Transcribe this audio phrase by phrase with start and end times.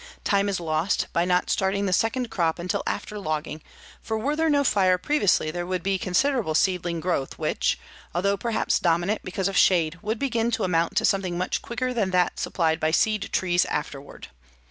[0.23, 3.61] Time is lost by not starting the second crop until after logging,
[4.01, 7.77] for were there no fire previously there would be considerable seedling growth which,
[8.15, 12.09] although perhaps dormant because of shade, would begin to amount to something much quicker than
[12.09, 14.29] that supplied by seed trees afterward.